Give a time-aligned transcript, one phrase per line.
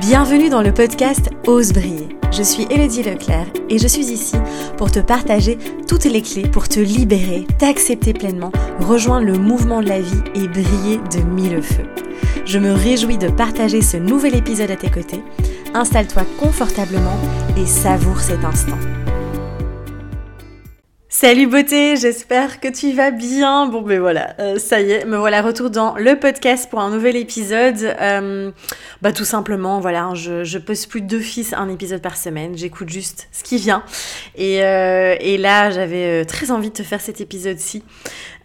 [0.00, 2.08] Bienvenue dans le podcast Ose briller.
[2.32, 4.34] Je suis Elodie Leclerc et je suis ici
[4.76, 8.50] pour te partager toutes les clés pour te libérer, t'accepter pleinement,
[8.80, 11.86] rejoindre le mouvement de la vie et briller de mille feux.
[12.44, 15.22] Je me réjouis de partager ce nouvel épisode à tes côtés.
[15.74, 17.18] Installe-toi confortablement
[17.56, 18.78] et savoure cet instant.
[21.24, 23.64] Salut beauté, j'espère que tu vas bien.
[23.64, 26.90] Bon ben voilà, euh, ça y est, me voilà retour dans le podcast pour un
[26.90, 27.78] nouvel épisode.
[27.98, 28.50] Euh,
[29.00, 32.90] bah tout simplement, voilà, hein, je, je poste plus d'office un épisode par semaine, j'écoute
[32.90, 33.84] juste ce qui vient.
[34.36, 37.82] Et, euh, là, j'avais très envie de te faire cet épisode-ci.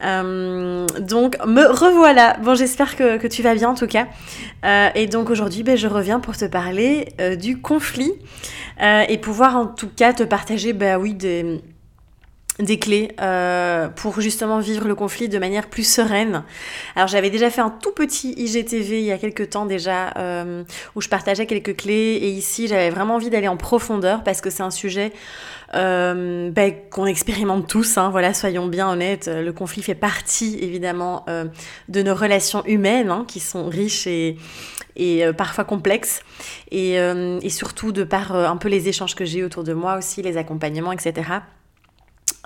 [0.02, 2.38] donc me revoilà.
[2.42, 4.08] Bon, j'espère que, que, tu vas bien en tout cas.
[4.96, 8.14] et donc aujourd'hui, ben, je reviens pour te parler du conflit
[8.82, 11.60] et pouvoir en tout cas te partager, bah oui, des
[12.60, 16.44] des clés euh, pour justement vivre le conflit de manière plus sereine.
[16.96, 20.64] Alors j'avais déjà fait un tout petit IGTV il y a quelques temps déjà euh,
[20.96, 24.50] où je partageais quelques clés et ici j'avais vraiment envie d'aller en profondeur parce que
[24.50, 25.14] c'est un sujet
[25.76, 27.98] euh, ben, qu'on expérimente tous.
[27.98, 31.46] Hein, voilà, soyons bien honnêtes, le conflit fait partie évidemment euh,
[31.90, 34.38] de nos relations humaines hein, qui sont riches et,
[34.96, 36.22] et euh, parfois complexes
[36.72, 40.22] et, et surtout de par un peu les échanges que j'ai autour de moi aussi,
[40.22, 41.40] les accompagnements, etc.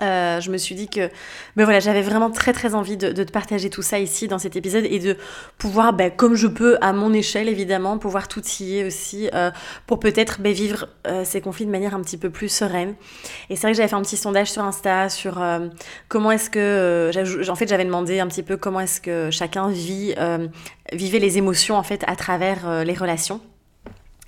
[0.02, 1.08] Euh, je me suis dit que
[1.56, 4.56] ben voilà, j'avais vraiment très très envie de, te partager tout ça ici dans cet
[4.56, 5.16] épisode et de
[5.56, 9.50] pouvoir, ben, comme je peux à mon échelle évidemment, pouvoir tout y aussi euh,
[9.86, 12.94] pour peut-être ben, vivre euh, ces conflits de manière un petit peu plus sereine.
[13.50, 15.40] Et c'est vrai que j'avais fait un petit sondage sur Insta sur
[16.08, 17.10] comment est-ce que,
[17.48, 20.14] en fait j'avais demandé un petit peu comment est-ce que chacun vit,
[20.92, 23.40] vivait les émotions en fait à travers les relations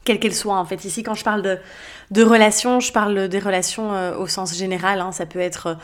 [0.06, 0.86] quelles qu'elles soient en fait.
[0.86, 1.58] Ici, quand je parle de,
[2.10, 5.00] de relations, je parle des relations euh, au sens général.
[5.00, 5.12] Hein.
[5.12, 5.76] Ça peut être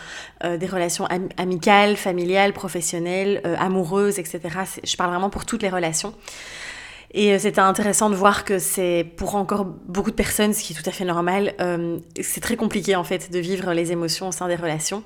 [0.44, 1.06] euh, des relations
[1.36, 4.40] amicales, familiales, professionnelles, euh, amoureuses, etc.
[4.82, 6.14] Je parle vraiment pour toutes les relations.
[7.14, 10.76] Et c'était intéressant de voir que c'est pour encore beaucoup de personnes, ce qui est
[10.76, 11.52] tout à fait normal,
[12.22, 15.02] c'est très compliqué en fait de vivre les émotions au sein des relations.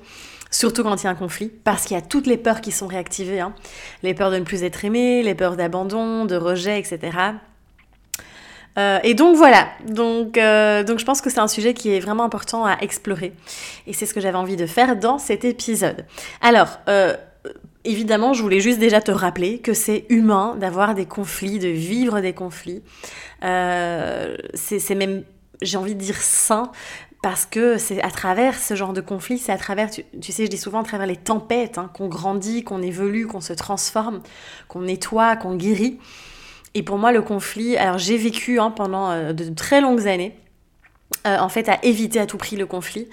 [0.49, 2.71] Surtout quand il y a un conflit, parce qu'il y a toutes les peurs qui
[2.71, 3.41] sont réactivées.
[3.41, 3.53] Hein.
[4.03, 7.17] Les peurs de ne plus être aimé, les peurs d'abandon, de rejet, etc.
[8.77, 11.99] Euh, et donc voilà, donc, euh, donc je pense que c'est un sujet qui est
[11.99, 13.33] vraiment important à explorer.
[13.87, 16.05] Et c'est ce que j'avais envie de faire dans cet épisode.
[16.41, 17.15] Alors, euh,
[17.85, 22.19] évidemment, je voulais juste déjà te rappeler que c'est humain d'avoir des conflits, de vivre
[22.21, 22.83] des conflits.
[23.41, 25.23] c'est même,
[25.61, 26.71] j'ai envie de dire, sain.
[27.23, 30.49] Parce que c'est à travers ce genre de conflit, c'est à travers, tu, sais, je
[30.51, 34.21] dis souvent à travers les tempêtes, hein, qu'on grandit, qu'on évolue, qu'on se transforme,
[34.67, 35.99] qu'on nettoie, qu'on guérit.
[36.73, 40.37] Et pour moi, le conflit, alors j'ai vécu hein, pendant euh, de très longues années.
[41.25, 43.07] Euh, en fait, à éviter à tout prix le conflit,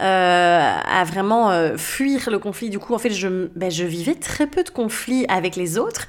[0.00, 2.70] euh, à vraiment fuir le conflit.
[2.70, 6.08] Du coup, en fait, je, ben, je vivais très peu de conflits avec les autres.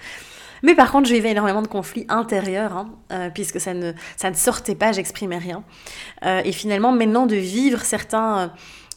[0.64, 4.36] Mais par contre, je vivais énormément de conflits intérieurs, hein, puisque ça ne, ça ne
[4.36, 5.64] sortait pas, j'exprimais rien.
[6.26, 8.52] et finalement, maintenant, de vivre certains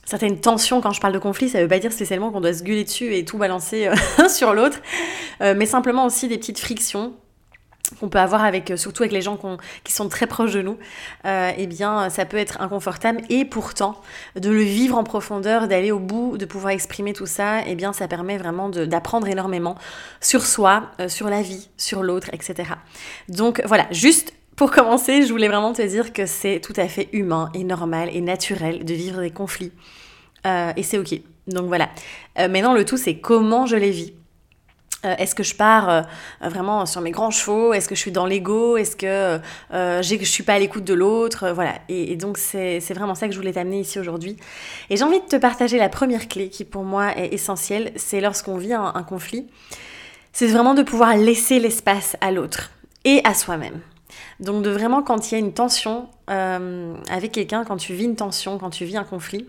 [0.07, 2.63] certaines tensions quand je parle de conflit, ça veut pas dire spécialement qu'on doit se
[2.63, 3.91] gueuler dessus et tout balancer
[4.29, 4.81] sur l'autre,
[5.41, 7.15] mais simplement aussi des petites frictions
[7.99, 9.39] qu'on peut avoir avec, euh, surtout avec les gens
[9.85, 10.79] qui sont très proches de nous,
[11.25, 13.23] euh, eh bien, ça peut être inconfortable.
[13.29, 14.01] Et pourtant,
[14.37, 17.93] de le vivre en profondeur, d'aller au bout, de pouvoir exprimer tout ça, eh bien,
[17.93, 19.77] ça permet vraiment d'apprendre énormément
[20.21, 22.71] sur soi, euh, sur la vie, sur l'autre, etc.
[23.29, 27.09] Donc voilà, juste pour commencer, je voulais vraiment te dire que c'est tout à fait
[27.13, 29.73] humain et normal et naturel de vivre des conflits.
[30.45, 31.21] et c'est ok.
[31.47, 31.89] Donc voilà.
[32.37, 34.13] maintenant, le tout, c'est comment je les vis.
[35.05, 36.03] Euh, est-ce que je pars euh,
[36.43, 37.73] vraiment sur mes grands chevaux?
[37.73, 38.77] Est-ce que je suis dans l'ego?
[38.77, 39.41] Est-ce que
[39.73, 41.51] euh, je suis pas à l'écoute de l'autre?
[41.51, 41.75] Voilà.
[41.89, 44.37] Et, donc, c'est vraiment ça que je voulais t'amener ici aujourd'hui.
[44.91, 47.93] Et j'ai envie de te partager la première clé qui, pour moi, est essentielle.
[47.97, 49.47] C'est lorsqu'on vit un, un conflit.
[50.33, 52.71] C'est vraiment de pouvoir laisser l'espace à l'autre
[53.05, 53.81] et à soi-même.
[54.39, 58.17] Donc, de vraiment, quand il y a une tension avec quelqu'un, quand tu vis une
[58.17, 59.49] tension, quand tu vis un conflit,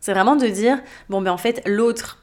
[0.00, 0.78] c'est vraiment de dire
[1.08, 2.21] bon, ben en fait, l'autre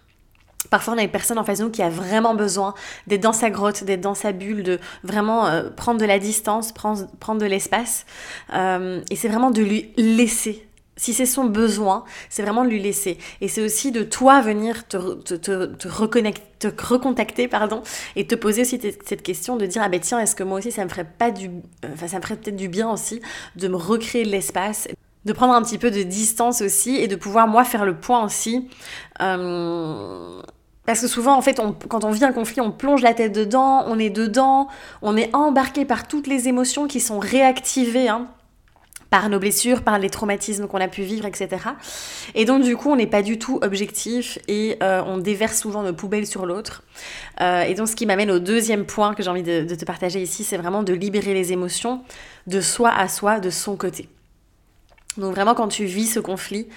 [0.69, 2.73] Parfois, on a une personne en face de nous qui a vraiment besoin
[3.07, 6.71] d'être dans sa grotte, d'être dans sa bulle, de vraiment euh, prendre de la distance,
[6.71, 8.05] prendre, prendre de l'espace.
[8.53, 10.65] Euh, et c'est vraiment de lui laisser.
[10.97, 13.17] Si c'est son besoin, c'est vraiment de lui laisser.
[13.39, 17.81] Et c'est aussi de toi venir te, te, te, te, reconnecter, te recontacter pardon,
[18.17, 20.73] et te poser aussi cette question de dire ah ben tiens est-ce que moi aussi
[20.73, 21.07] ça me ferait
[21.85, 23.21] enfin ferait peut-être du bien aussi
[23.55, 24.89] de me recréer de l'espace
[25.25, 28.23] de prendre un petit peu de distance aussi et de pouvoir moi faire le point
[28.23, 28.69] aussi.
[29.21, 30.41] Euh,
[30.89, 33.83] parce que souvent, en fait, quand on vit un conflit, on plonge la tête dedans,
[33.85, 34.69] on est dedans,
[35.03, 38.09] on est embarqué par toutes les émotions qui sont réactivées.
[38.09, 38.25] Hein,
[39.11, 41.57] par nos blessures, par les traumatismes qu'on a pu vivre, etc.
[42.33, 45.83] Et donc du coup, on n'est pas du tout objectif et euh, on déverse souvent
[45.83, 46.81] nos poubelles sur l'autre.
[47.39, 50.23] Euh, et donc ce qui m'amène au deuxième point que j'ai envie de, te partager
[50.23, 52.01] ici, c'est vraiment de libérer les émotions
[52.47, 54.09] de soi à soi, de son côté.
[55.17, 56.67] Donc vraiment quand tu vis ce conflit,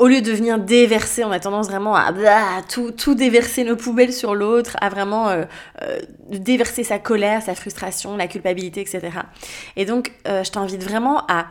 [0.00, 2.12] au lieu de venir déverser, on a tendance vraiment à
[2.68, 5.44] tout, tout, déverser nos poubelles sur l'autre, à vraiment euh,
[6.30, 9.00] déverser sa colère, sa frustration, la culpabilité, etc.
[9.76, 11.46] Et donc, je t'invite vraiment à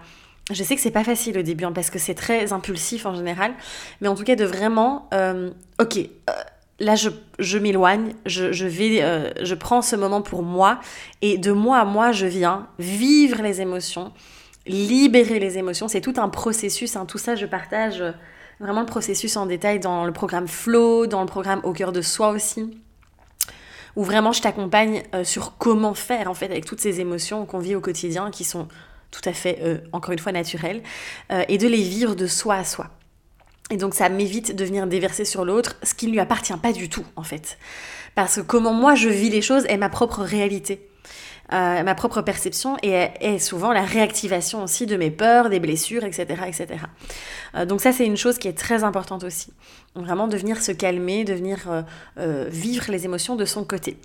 [0.51, 3.15] je sais que c'est pas facile au début hein, parce que c'est très impulsif en
[3.15, 3.53] général,
[4.01, 6.33] mais en tout cas de vraiment, euh, ok, euh,
[6.79, 10.79] là je, m'éloigne, je, euh, je prends ce moment pour moi
[11.21, 14.11] et de moi à moi je viens vivre les émotions,
[14.65, 15.87] libérer les émotions.
[15.87, 18.03] C'est tout un processus, hein, tout ça je partage
[18.59, 22.01] vraiment le processus en détail dans le programme Flow, dans le programme Au cœur de
[22.01, 22.79] soi aussi
[23.95, 27.75] où vraiment je t'accompagne sur comment faire en fait avec toutes ces émotions qu'on vit
[27.75, 28.67] au quotidien qui sont
[29.11, 30.83] tout à fait, euh, encore une fois, naturel,
[31.31, 32.89] euh, et de les vivre de soi à soi.
[33.71, 36.73] Et donc ça m'évite de venir déverser sur l'autre ce qui ne lui appartient pas
[36.73, 37.57] du tout, en fait.
[38.15, 40.88] Parce que comment moi je vis les choses est ma propre réalité.
[41.51, 46.03] Euh, ma propre perception et est souvent la réactivation aussi de mes peurs, des blessures,
[46.03, 46.43] etc.
[46.47, 46.67] etc.
[47.65, 49.51] donc ça c'est une chose qui est très importante aussi.
[49.95, 51.85] Vraiment de venir se calmer, de venir
[52.17, 53.97] vivre les émotions de son côté.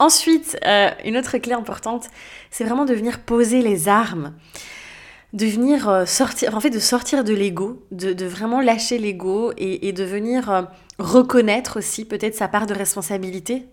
[0.00, 2.08] Ensuite, euh, une autre clé importante,
[2.50, 4.32] c'est vraiment de venir poser les armes,
[5.34, 9.92] de venir euh, sortir, en fait, de sortir de l'ego, de, vraiment lâcher l'ego et,
[9.92, 10.62] de venir euh,
[10.98, 13.66] reconnaître aussi peut-être sa part de responsabilité,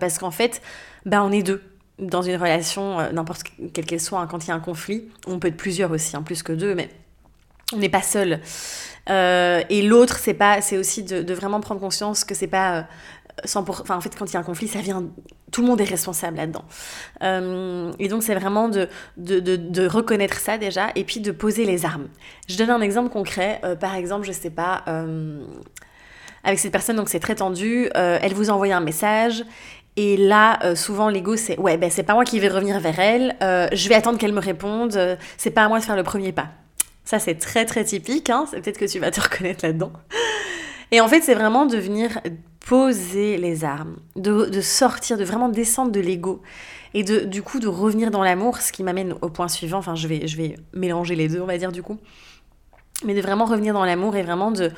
[0.00, 0.60] parce qu'en fait,
[1.06, 1.62] ben, on est deux
[1.98, 5.38] dans une relation, n'importe quelle qu'elle soit, hein, quand il y a un conflit, on
[5.38, 6.90] peut être plusieurs aussi, hein, plus que deux, mais
[7.72, 8.40] on n'est pas seul.
[9.08, 12.86] et l'autre, c'est pas, c'est aussi de, vraiment prendre conscience que c'est pas
[13.44, 15.04] enfin, en fait, quand il y a un conflit, ça vient.
[15.50, 16.64] Tout le monde est responsable là-dedans.
[17.22, 21.64] Euh, et donc, c'est vraiment de, de, de, reconnaître ça déjà et puis de poser
[21.64, 22.08] les armes.
[22.48, 23.60] Je donne un exemple concret.
[23.64, 24.82] Euh, par exemple, je sais pas.
[24.88, 25.40] Euh,
[26.44, 27.90] avec cette personne, donc c'est très tendu.
[27.94, 29.44] elle vous envoie un message.
[30.00, 33.36] Et là, souvent, l'ego, c'est ouais, ben c'est pas moi qui vais revenir vers elle.
[33.40, 35.18] je vais attendre qu'elle me réponde.
[35.36, 36.50] c'est pas à moi de faire le premier pas.
[37.04, 38.30] Ça, c'est très très typique.
[38.30, 39.92] Hein, c'est peut-être que tu vas te reconnaître là-dedans.
[40.92, 42.20] Et en fait, c'est vraiment de venir
[42.68, 46.42] poser les armes, de, sortir, de vraiment descendre de l'ego
[46.92, 49.94] et de, du coup de revenir dans l'amour, ce qui m'amène au point suivant, enfin
[49.94, 51.98] je vais, je vais mélanger les deux on va dire du coup,
[53.04, 54.70] mais de vraiment revenir dans l'amour et vraiment de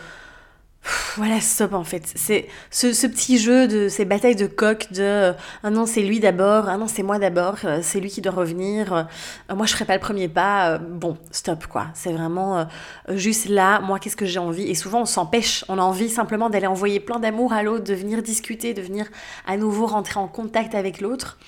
[1.17, 2.11] voilà, stop en fait.
[2.15, 5.33] C'est ce, petit jeu de ces batailles de coq de
[5.63, 8.33] ah non, c'est lui d'abord, ah non, c'est moi d'abord, euh, c'est lui qui doit
[8.33, 10.71] revenir, euh, moi je ferai pas le premier pas.
[10.71, 11.89] Euh, bon, stop quoi.
[11.95, 12.67] C'est vraiment
[13.09, 14.63] juste là, moi qu'est-ce que j'ai envie?
[14.63, 17.95] Et souvent on s'empêche, on a envie simplement d'aller envoyer plein d'amour à l'autre, de
[17.95, 19.07] venir discuter, de venir
[19.47, 21.39] à nouveau rentrer en contact avec l'autre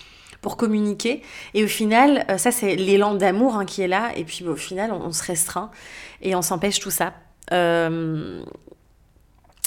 [0.43, 1.23] pour communiquer.
[1.55, 4.11] Et au final, ça c'est l'élan d'amour hein, qui est là.
[4.17, 5.71] Et puis au final, on, se restreint
[6.21, 7.15] et on s'empêche tout ça.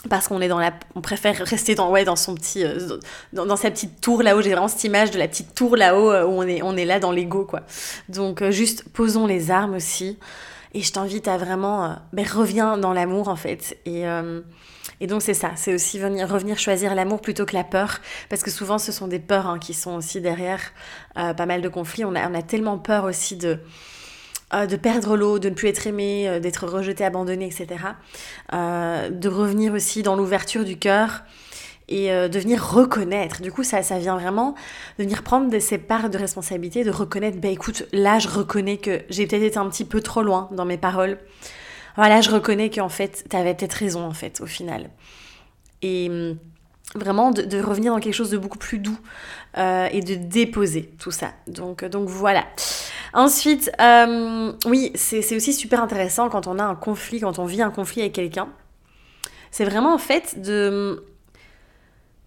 [0.10, 2.98] Parce qu'on est dans la on préfère rester dans ouais dans son petit euh,
[3.34, 4.42] dans, sa petite tour là-haut.
[4.42, 6.86] J'ai vraiment cette image de la petite tour là-haut euh, où on est on est
[6.86, 7.62] là dans l'ego quoi.
[8.10, 10.18] Donc euh, juste posons les armes aussi.
[10.74, 13.78] Et je t'invite à vraiment ben, reviens dans l'amour en fait.
[13.86, 14.04] Et
[15.00, 18.00] et donc c'est ça, c'est aussi venir, revenir choisir l'amour plutôt que la peur,
[18.30, 20.60] parce que souvent ce sont des peurs hein, qui sont aussi derrière
[21.14, 22.04] pas mal de conflits.
[22.04, 23.60] On a, on a tellement peur aussi de,
[24.54, 27.68] euh, de perdre l'eau, de ne plus être aimé, euh, d'être rejeté, abandonné, etc.
[28.54, 31.24] Euh, de revenir aussi dans l'ouverture du cœur
[31.88, 33.44] et de venir reconnaître.
[33.44, 34.56] Du coup, ça, ça vient vraiment
[34.98, 39.04] de venir prendre ces parts de responsabilité, de reconnaître, bah écoute, là, je reconnais que
[39.12, 41.20] j'ai peut-être été un petit peu trop loin dans mes paroles.
[41.96, 44.90] Voilà, je reconnais qu'en fait, tu avais peut-être raison, en fait, au final.
[45.84, 46.40] Et hum,
[46.96, 48.98] vraiment de, revenir dans quelque chose de beaucoup plus doux
[49.56, 51.34] et de déposer tout ça.
[51.46, 52.46] Donc, donc voilà.
[53.16, 57.62] Ensuite, euh, oui, c'est aussi super intéressant quand on a un conflit, quand on vit
[57.62, 58.50] un conflit avec quelqu'un.
[59.52, 61.02] C'est vraiment en fait de...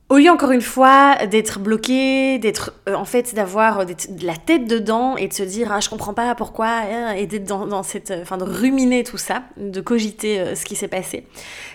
[0.08, 4.66] Au lieu encore une fois d'être bloqué, d'être euh, en fait d'avoir de la tête
[4.66, 8.10] dedans et de se dire ah je comprends pas pourquoi hein, et d'être dans, cette
[8.22, 11.26] enfin de ruminer tout ça, de cogiter euh, ce qui s'est passé.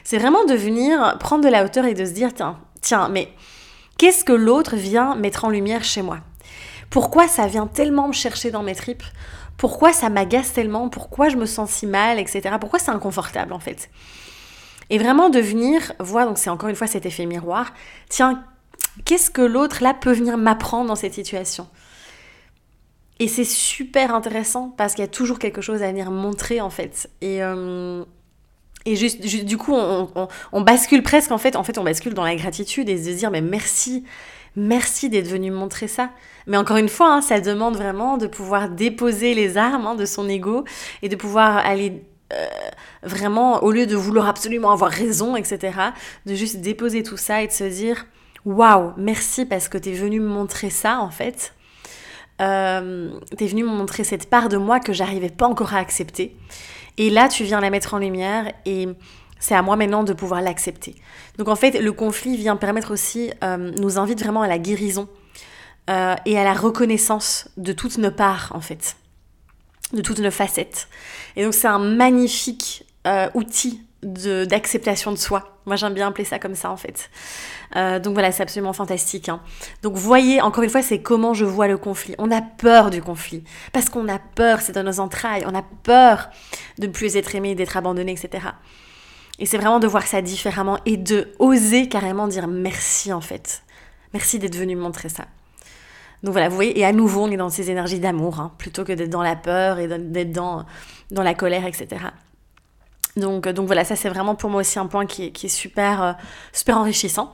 [0.04, 3.30] C'est vraiment de venir prendre de la hauteur et de se dire tiens tiens mais
[4.00, 6.18] qu'est-ce que l'autre vient mettre en lumière chez moi?
[6.94, 9.02] Pourquoi ça vient tellement me chercher dans mes tripes?
[9.58, 10.90] Pourquoi ça m'agace tellement?
[10.90, 12.58] Pourquoi je me sens si mal, etc.
[12.62, 13.90] Pourquoi c'est inconfortable en fait?
[14.92, 17.74] Et vraiment de venir voir, donc c'est encore une fois cet effet miroir,
[18.10, 18.44] tiens,
[19.06, 21.68] qu'est-ce que l'autre là peut venir m'apprendre dans cette situation?
[23.20, 26.70] Et c'est super intéressant parce qu'il y a toujours quelque chose à venir montrer en
[26.70, 27.10] fait.
[27.22, 28.06] Et, euh,
[28.86, 32.36] et juste, du coup, on, bascule presque en fait, en fait, on bascule dans la
[32.36, 34.04] gratitude et se dire mais merci,
[34.56, 36.10] Merci d'être venu me montrer ça.
[36.48, 40.06] Mais encore une fois, hein, ça demande vraiment de pouvoir déposer les armes hein, de
[40.06, 40.64] son ego
[41.02, 42.46] et de pouvoir aller euh,
[43.04, 45.78] vraiment, au lieu de vouloir absolument avoir raison, etc.,
[46.26, 48.06] de juste déposer tout ça et de se dire
[48.46, 51.54] waouh, merci parce que tu es venu me montrer ça en fait.
[52.42, 55.78] Euh, tu es venu me montrer cette part de moi que j'arrivais pas encore à
[55.78, 56.36] accepter.
[56.98, 58.88] Et là, tu viens la mettre en lumière et
[59.44, 60.96] c'est à moi maintenant de pouvoir l'accepter.
[61.38, 65.10] Donc en fait, le conflit vient permettre aussi, euh, nous invite vraiment à la guérison
[65.90, 68.96] euh, et à la reconnaissance de toutes nos parts en fait,
[69.92, 70.88] de toutes nos facettes.
[71.36, 75.60] Et donc c'est un magnifique euh, outil d'acceptation de, soi.
[75.66, 77.10] Moi j'aime bien appeler ça comme ça en fait.
[77.76, 79.28] Euh, donc voilà, c'est absolument fantastique.
[79.28, 79.42] Hein.
[79.82, 82.16] Donc voyez, encore une fois, c'est comment je vois le conflit.
[82.18, 83.44] On a peur du conflit.
[83.74, 85.44] Parce qu'on a peur, c'est dans nos entrailles.
[85.48, 86.30] On a peur
[86.78, 88.48] de ne plus être aimé, d'être abandonné, etc.
[89.40, 93.64] Et c'est vraiment de voir ça différemment et de oser carrément dire merci en fait.
[94.14, 95.26] Merci d'être venu me montrer ça.
[96.22, 98.86] Donc voilà, vous voyez, et à nouveau, on est dans ces énergies d'amour, hein, plutôt
[98.86, 100.66] que d'être dans la peur et d'être dans,
[101.12, 101.88] dans la colère, etc.
[103.18, 106.14] Donc, donc voilà, ça c'est vraiment pour moi aussi un point qui est, super, euh,
[106.54, 107.34] super enrichissant.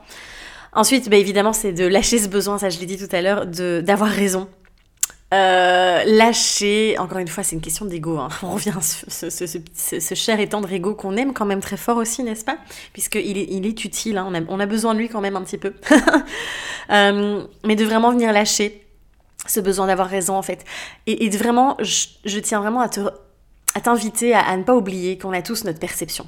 [0.72, 3.46] Ensuite, bah, évidemment, c'est de lâcher ce besoin, ça je l'ai dit tout à l'heure,
[3.46, 4.48] d'avoir raison.
[5.32, 8.18] Euh, lâcher, encore une fois, c'est une question d'ego.
[8.18, 8.28] Hein.
[8.42, 12.24] On revient à ce, cher et tendre ego qu'on aime quand même très fort aussi,
[12.24, 12.58] n'est-ce pas?
[12.92, 14.44] Puisqu'il est, il est utile, hein.
[14.48, 15.74] on, a, besoin de lui quand même un petit peu.
[16.90, 18.84] Euh, mais de vraiment venir lâcher
[19.46, 20.64] ce besoin d'avoir raison en fait.
[21.06, 25.62] Et, de vraiment, je, tiens vraiment à t'inviter à, ne pas oublier qu'on a tous
[25.62, 26.26] notre perception.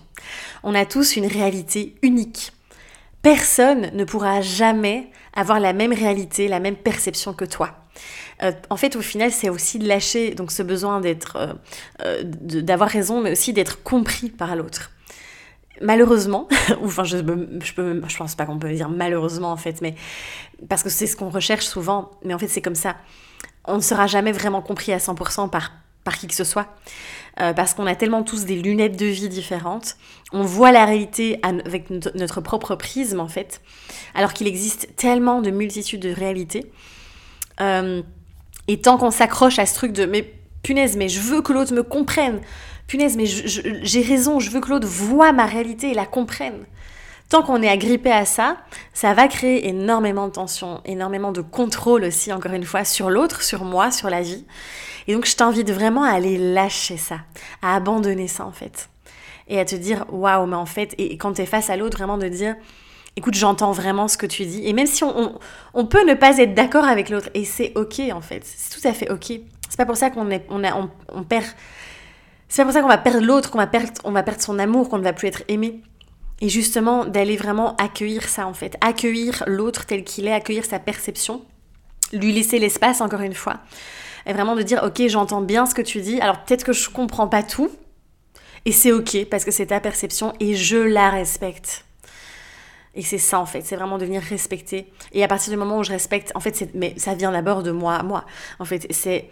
[0.63, 2.53] On a tous une réalité unique.
[3.23, 7.82] Personne ne pourra jamais avoir la même réalité, la même perception que toi.
[8.43, 11.53] Euh, en fait, au final, c'est aussi de lâcher donc ce besoin d'être, euh,
[12.05, 14.91] euh, d'avoir raison, mais aussi d'être compris par l'autre.
[15.81, 16.49] Malheureusement,
[16.83, 19.95] enfin, je, je, peux, je pense pas qu'on peut dire malheureusement en fait, mais
[20.69, 22.97] parce que c'est ce qu'on recherche souvent, mais en fait, c'est comme ça.
[23.65, 25.73] On ne sera jamais vraiment compris à 100% par
[26.05, 26.67] par qui que ce soit,
[27.37, 29.95] parce qu'on a tellement tous des lunettes de vie différentes.
[30.33, 33.61] On voit la réalité avec notre propre prisme, en fait,
[34.17, 36.73] alors qu'il existe tellement de multitudes de réalités.
[37.63, 38.03] Euh,
[38.69, 41.73] et tant qu'on s'accroche à ce truc de mais punaise, mais je veux que l'autre
[41.73, 42.41] me comprenne.
[42.87, 46.65] Punaise, mais j'ai raison, je veux que l'autre voit ma réalité et la comprenne.
[47.29, 48.59] Tant qu'on est agrippé à ça,
[48.93, 53.43] ça va créer énormément de tension, énormément de contrôle aussi, encore une fois, sur l'autre,
[53.43, 54.45] sur moi, sur la vie.
[55.09, 57.21] Et donc, je t'invite vraiment à aller lâcher ça,
[57.63, 58.91] à abandonner ça, en fait.
[59.49, 61.97] Et à te dire, waouh, mais en fait, et quand tu es face à l'autre,
[61.97, 62.55] vraiment de dire,
[63.17, 64.67] écoute, j'entends vraiment ce que tu dis.
[64.67, 68.21] Et même si on, peut ne pas être d'accord avec l'autre, et c'est ok en
[68.21, 69.41] fait, c'est tout à fait ok.
[69.69, 70.27] C'est pas pour ça qu'on
[71.29, 71.47] perd.
[72.49, 74.89] C'est pas pour ça qu'on va perdre l'autre, qu'on va perdre, va perdre son amour,
[74.89, 75.81] qu'on ne va plus être aimé.
[76.41, 80.79] Et justement, d'aller vraiment accueillir ça en fait, accueillir l'autre tel qu'il est, accueillir sa
[80.79, 81.43] perception,
[82.13, 83.61] lui laisser l'espace encore une fois,
[84.27, 86.21] et vraiment de dire ok, j'entends bien ce que tu dis.
[86.21, 87.71] Alors peut-être que je comprends pas tout,
[88.65, 91.85] et c'est ok parce que c'est ta perception et je la respecte.
[92.95, 94.87] Et c'est ça en fait, c'est vraiment devenir respecté.
[95.13, 97.71] Et à partir du moment où je respecte, en fait, mais ça vient d'abord de
[97.71, 98.25] moi moi.
[98.59, 99.29] En fait, c'est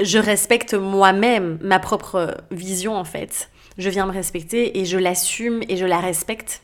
[0.00, 3.50] je respecte moi-même ma propre vision en fait.
[3.76, 6.62] Je viens me respecter et je l'assume et je la respecte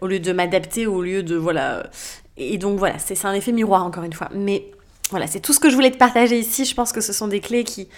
[0.00, 1.90] au lieu de m'adapter, au lieu de voilà.
[2.36, 4.28] Et donc voilà, c'est un effet miroir encore une fois.
[4.34, 4.70] Mais
[5.10, 6.64] voilà, c'est tout ce que je voulais te partager ici.
[6.64, 7.88] Je pense que ce sont des clés qui,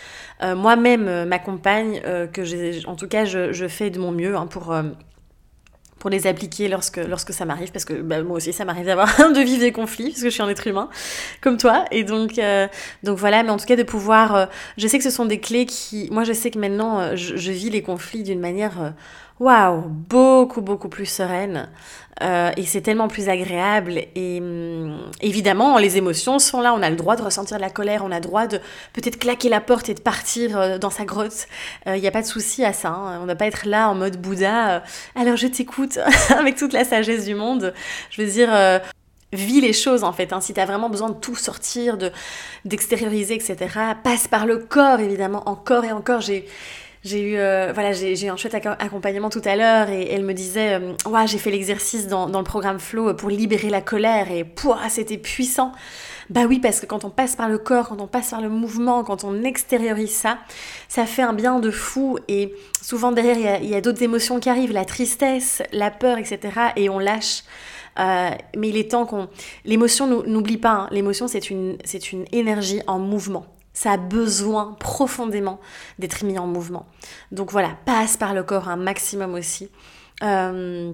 [0.43, 4.47] euh, moi-même, euh, m'accompagnent, euh, que en tout cas, je, fais de mon mieux hein,
[4.47, 4.75] pour
[5.99, 9.09] pour les appliquer lorsque, lorsque ça m'arrive, parce que bah, moi aussi ça m'arrive d'avoir
[9.33, 10.89] de vivre des conflits, parce que je suis un être humain
[11.41, 12.67] comme toi, et donc, euh,
[13.03, 15.41] donc voilà, mais en tout cas de pouvoir, euh, je sais que ce sont des
[15.41, 18.95] clés qui, moi je sais que maintenant euh, je, je, vis les conflits d'une manière
[19.41, 21.69] waouh, beaucoup, beaucoup plus sereine.
[22.21, 24.01] Euh, et c'est tellement plus agréable.
[24.15, 26.75] Et hum, évidemment, les émotions sont là.
[26.75, 28.03] On a le droit de ressentir la colère.
[28.05, 28.59] On a le droit de
[28.93, 31.47] peut-être claquer la porte et de partir euh, dans sa grotte.
[31.87, 32.89] Il euh, n'y a pas de souci à ça.
[32.89, 33.19] Hein.
[33.21, 34.83] On ne va pas être là en mode Bouddha.
[35.15, 35.99] alors je t'écoute
[36.31, 37.73] avec toute la sagesse du monde.
[38.11, 38.51] Je veux dire,
[39.33, 40.33] vis les choses en fait.
[40.33, 40.41] Hein.
[40.41, 42.11] Si tu as vraiment besoin de tout sortir, de
[42.65, 43.57] d'extérioriser, etc.,
[44.03, 45.49] passe par le corps évidemment.
[45.49, 46.47] Encore et encore, j'ai
[47.09, 50.75] j'ai eu, euh, voilà, j'ai un chouette accompagnement tout à l'heure et elle me disait,
[50.75, 54.89] euh, ouais, j'ai fait l'exercice dans, le programme Flow pour libérer la colère et pouah,
[54.89, 55.73] c'était puissant.
[56.29, 58.51] Bah oui, parce que quand on passe par le corps, quand on passe par le
[58.51, 60.39] mouvement, quand on extériorise ça,
[60.87, 62.19] ça fait un bien de fou.
[62.29, 66.39] Et souvent derrière, il y a, d'autres émotions qui arrivent, la tristesse, la peur, etc.
[66.77, 67.45] Et on lâche.
[67.99, 69.29] Euh, mais il est temps qu'on...
[69.65, 73.47] L'émotion, n'oublie pas, hein, l'émotion, c'est une, c'est une énergie en mouvement.
[73.79, 75.61] Ça a besoin profondément
[76.01, 76.89] d'être mis en mouvement.
[77.31, 79.71] Donc voilà, passe par le corps un maximum aussi.
[80.25, 80.93] Euh,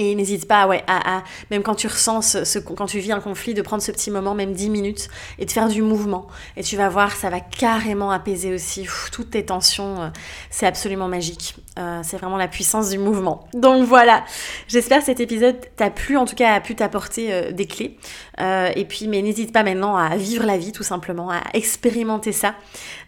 [0.00, 3.52] Et n'hésite pas, ouais, à, même quand tu ressens, ce, quand tu vis un conflit,
[3.52, 5.08] de prendre ce petit moment, même 10 minutes,
[5.40, 6.28] et de faire du mouvement.
[6.56, 10.02] Et tu vas voir, ça va carrément apaiser aussi toutes tes tensions.
[10.02, 10.08] Euh,
[10.50, 11.56] c'est absolument magique.
[11.80, 13.48] Euh, c'est vraiment la puissance du mouvement.
[13.54, 14.24] Donc voilà,
[14.68, 17.98] j'espère que cet épisode t'a plu, en tout cas a pu t'apporter euh, des clés.
[18.38, 22.54] et puis, mais n'hésite pas maintenant à vivre la vie tout simplement, à expérimenter ça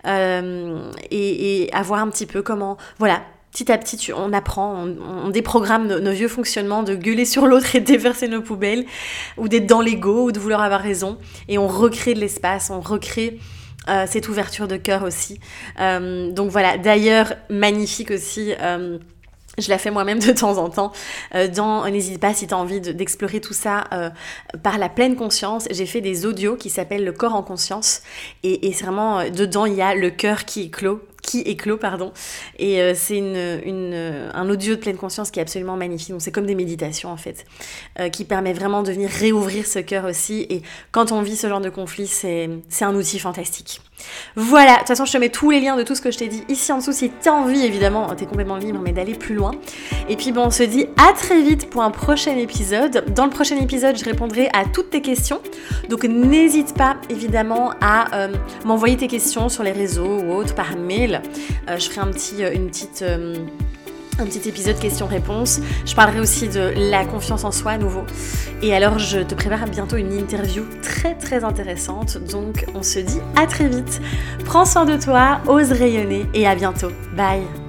[0.04, 5.28] et, et à voir un petit peu comment, voilà, petit à petit, on apprend, on,
[5.30, 8.86] déprogramme nos, vieux fonctionnements de gueuler sur l'autre et de déverser nos poubelles,
[9.36, 12.80] ou d'être dans l'ego, ou de vouloir avoir raison, et on recrée de l'espace, on
[12.80, 13.38] recrée
[13.88, 15.40] euh, cette ouverture de cœur aussi.
[15.80, 18.54] Euh, donc voilà, d'ailleurs, magnifique aussi.
[18.60, 18.98] Euh,
[19.58, 20.92] je la fais moi-même de temps en temps.
[21.54, 23.84] dans N'hésite pas si tu as envie d'explorer tout ça
[24.62, 25.66] par la pleine conscience.
[25.70, 28.02] J'ai fait des audios qui s'appellent Le corps en conscience.
[28.42, 32.12] Et, c'est vraiment, dedans, il y a le cœur qui est clos qui éclot, pardon.
[32.58, 36.10] Et euh, c'est une, une, un audio de pleine conscience qui est absolument magnifique.
[36.10, 37.46] Donc c'est comme des méditations en fait,
[37.98, 40.46] euh, qui permet vraiment de venir réouvrir ce cœur aussi.
[40.50, 40.62] Et
[40.92, 42.48] quand on vit ce genre de conflit, c'est
[42.80, 43.80] un outil fantastique.
[44.36, 46.18] Voilà, de toute façon je te mets tous les liens de tout ce que je
[46.18, 48.92] t'ai dit ici en dessous si tu as envie évidemment, tu es complètement libre mais
[48.92, 49.52] d'aller plus loin.
[50.08, 53.04] Et puis bon on se dit à très vite pour un prochain épisode.
[53.14, 55.40] Dans le prochain épisode je répondrai à toutes tes questions.
[55.88, 58.28] Donc n'hésite pas évidemment à euh,
[58.64, 61.22] m'envoyer tes questions sur les réseaux ou autres par mail
[61.68, 63.04] euh, je ferai un euh, une petite
[64.18, 65.60] un petit épisode questions-réponses.
[65.86, 68.02] Je parlerai aussi de la confiance en soi à nouveau.
[68.62, 72.18] Et alors, je te prépare bientôt une interview très très intéressante.
[72.30, 74.00] Donc, on se dit à très vite.
[74.44, 76.90] Prends soin de toi, ose rayonner et à bientôt.
[77.16, 77.59] Bye